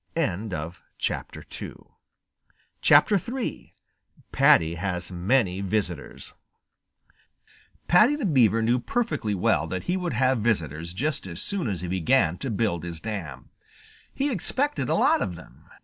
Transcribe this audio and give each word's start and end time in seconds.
III 0.17 0.39
PADDY 4.31 4.73
HAS 4.75 5.11
MANY 5.11 5.61
VISITORS 5.61 6.33
Paddy 7.87 8.15
the 8.15 8.25
Beaver 8.25 8.63
knew 8.63 8.79
perfectly 8.79 9.35
well 9.35 9.67
that 9.67 9.83
he 9.83 9.95
would 9.95 10.13
have 10.13 10.39
visitors 10.39 10.95
just 10.95 11.27
as 11.27 11.39
soon 11.39 11.67
as 11.67 11.81
he 11.81 11.87
began 11.87 12.35
to 12.39 12.49
build 12.49 12.83
his 12.83 12.99
dam. 12.99 13.51
He 14.11 14.31
expected 14.31 14.89
a 14.89 14.95
lot 14.95 15.21
of 15.21 15.35
them. 15.35 15.69